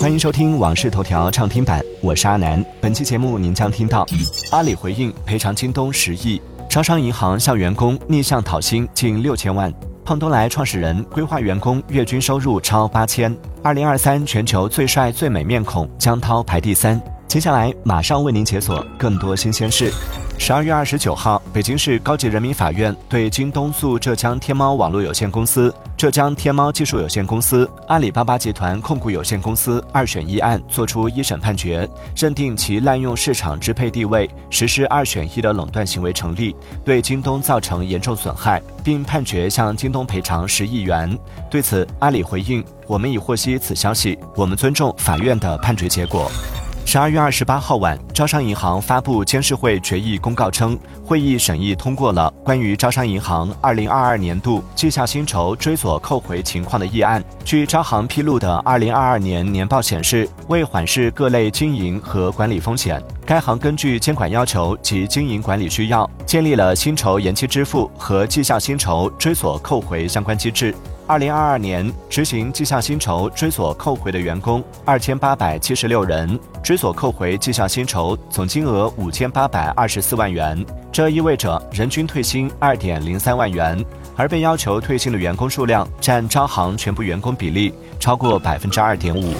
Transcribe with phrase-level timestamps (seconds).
[0.00, 2.64] 欢迎收听《往事头条》畅听版，我是阿南。
[2.80, 4.06] 本期节目您将听到：
[4.50, 9.70] 阿里回应赔偿京东十亿；招商银行向员工逆向讨薪近六千万；
[10.02, 13.30] 胖东来创始人规划员工月均收入超八千；
[13.62, 16.98] 二零二三全球最帅最美面孔江涛排第三。
[17.30, 19.92] 接下来马上为您解锁更多新鲜事。
[20.36, 41.16] 十二月二十九号，北京市高级人民法院对京东诉浙江天猫网络有限公司、浙江天猫技术有限公司、阿里巴巴集团控股有限公司二选一案作出一审判决，认定其滥用市场支配地位，实施二选一的垄断行为成立，对京东造成严重损害，并判决向京东赔偿十亿元。
[41.48, 46.28] 对此，阿里回应：“我们已获悉此消息，我们尊重法院的判决结果。”
[46.90, 57.22] 十二月二十八号晚，招商银行发布监事会决议公告称，会议审议通过了关于招商银行二零二二年度绩效薪酬追索扣回情况的议案。
[57.44, 70.74] 据招行披露的二零二二年年报显示，为缓释各类经营和管理风险，该行根据监管要求及经营管理需要，建立了薪酬延期支付和绩效薪酬追索扣回相关机制。
[71.10, 89.34] 二零二二年执行绩效薪酬追索扣回的员工二千八百七十六人，追索扣回绩效薪酬总金额五千八百二十四万元，这意味着人均退薪二点零三万元，而被要求退薪的员工数量占招行全部员工比例超过百分之二点五。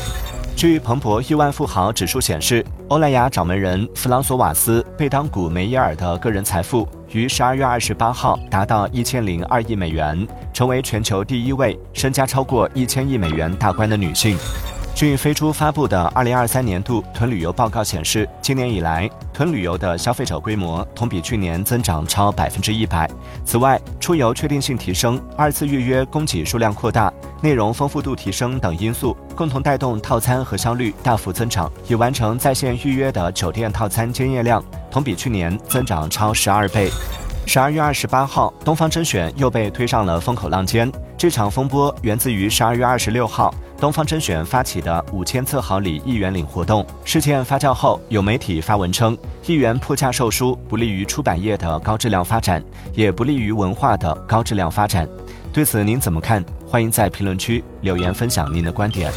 [0.57, 10.27] 据彭博亿万富豪指数显示，欧莱雅掌门人弗朗索瓦斯·贝当古梅耶尔的个人财富于十二月二十八号达到一千零二亿美元。
[10.53, 14.37] 成为全球第一位身家超过一千亿美元大关的女性。
[14.95, 23.09] 据飞猪发布的二零二三年度囤旅游报告显示，今年以来囤旅游的消费者规模同比去年增长超百分之一百。
[23.43, 31.73] 此外，出游确定性提升、二次预约供给数量扩大、内容丰富度提升等因素，共同带动套餐核销率大幅增长。
[31.89, 36.91] 已完成在线预约的酒店套餐经验量同比去年增长超十二倍。
[37.47, 40.91] 十二月二十八号，东方甄选又被推上了风口浪尖。
[41.17, 46.87] 这场风波源自于十二月二十六号，东方甄选发起的五千册好礼一元领活动。
[47.05, 49.17] 事件发酵后，有媒体发文称，
[49.47, 52.63] 一元破价售书不利于出版业的高质量发展，
[52.95, 55.09] 也不利于文化的高质量发展。
[55.53, 56.45] 对此您怎么看？
[56.69, 59.11] 欢迎在评论区留言分享您的观点。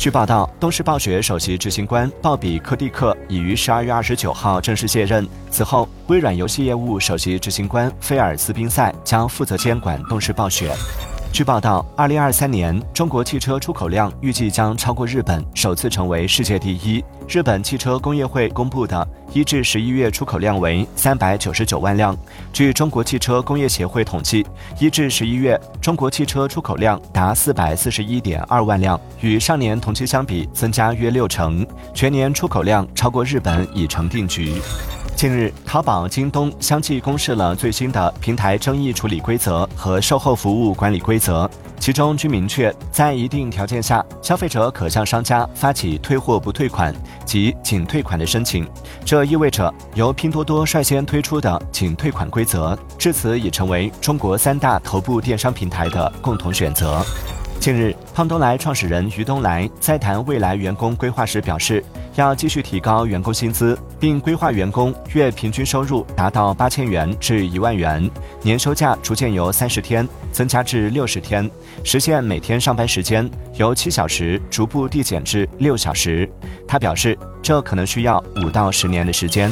[0.00, 5.28] 据报道，东视暴雪首席执行官鲍比·柯蒂克已于十二月二十九号正式卸任。
[5.50, 10.72] 此后，微软游戏业务首席执行官菲尔斯宾塞将负责监管东视暴雪。
[11.32, 17.02] 据报道，二零二三年中国汽车出口量预计将超过日本，首次成为世界第一。
[17.28, 22.16] 日本汽车工业会公布的一至十一月出口量为三百九十九万辆。
[22.52, 24.44] 据中国汽车工业协会统计，
[24.80, 31.64] 一至十一月中国汽车出口量达四百四十一点二万辆，与上年同期相比增加约六成，
[31.94, 34.60] 全年出口量超过日本已成定局。
[35.16, 41.48] 近日，淘宝、京东相继公示了最新的平台争议处理规则和售后服务管理规则，
[41.78, 46.94] 其中均明确，在一定条件下，消费者可向商家发起退货不退款
[47.26, 48.66] 及仅退款的申请。
[49.04, 57.04] 这意味着，由拼多多率先推出的仅退款规则，至此已成为中国三大头部电商平台的共同选择。
[57.60, 61.84] 近日，胖东来创始人于东来在谈未来员工规划时表示。
[62.20, 68.08] 要继续提高员工薪资，并规划员工月平均收入达到八千元至一万元，
[68.42, 71.50] 年休假逐渐由三十天增加至六十天，
[71.82, 76.30] 实现每天上班时间由七小时逐步递减至六小时。
[76.68, 79.50] 他表示，这可能需要五到十年的时间。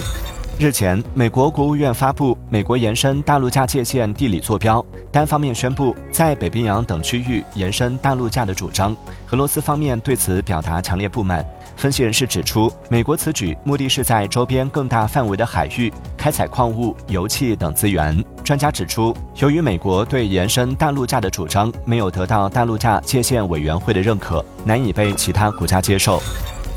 [0.58, 8.90] 日前，美国国务院发布美国延伸大陆架界限地理坐标，单方面宣布在北冰洋等区域延伸大陆架的主张。
[9.30, 11.46] 俄罗斯方面对此表达强烈不满。
[11.76, 18.24] 分析人士指出，美国此举目的是在周边更大范围的海域开采矿物、油气等资源。
[18.42, 26.20] 专家指出，由于美国对延伸大陆架的主张没有得到大陆架界限委员会的认可，难以被其他国家接受。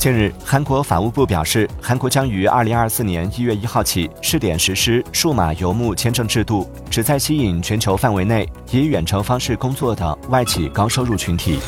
[0.01, 11.59] 近日，韩国法务部表示，韩国将于二零二四年一月一号起试点实施数码游牧签证制度，旨在吸引全球范围内以远程方式工作的外企高收入群体。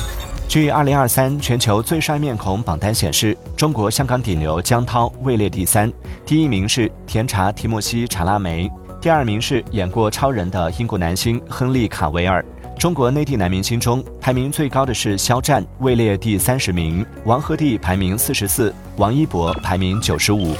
[0.49, 5.93] 据二零二三全球最帅面孔榜单显示，中国香港顶流江涛位列第三，
[6.25, 8.67] 第一名是甜茶提莫西·查拉梅，
[8.99, 12.43] 第二名是演过超人的英国男星亨利·卡维尔。
[12.77, 20.53] 中国内地男明星中排名最高的是肖战，位列第三十名；王鹤棣排名四十四，王一博排名九十五。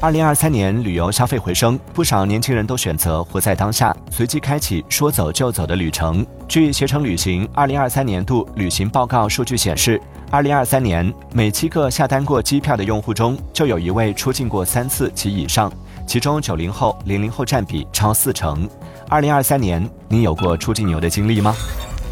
[0.00, 6.26] 二零二三年旅游消费回升，不少年轻人都选择活在当下，随即开启说走就走的旅程。
[6.48, 10.00] 据携程旅行二零二三年度旅行报告数据显示，
[10.30, 15.72] 二零二三年每七个下单过机票的用户中，就有一位出境过三次及以上，
[16.06, 18.68] 其中九零后、零零后占比超四成。
[19.12, 21.54] 二零二三年，你有过出境游的经历吗？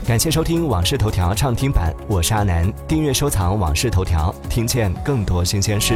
[0.07, 2.71] 感谢收听《往事头条》畅听版，我是阿南。
[2.87, 5.95] 订阅收藏《往事头条》，听见更多新鲜事。